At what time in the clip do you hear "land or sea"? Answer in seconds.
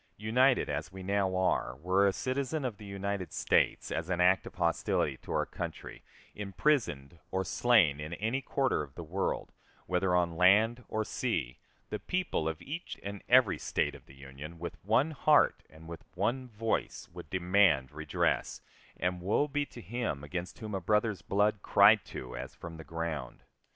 10.35-11.59